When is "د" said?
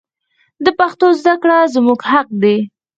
0.65-0.67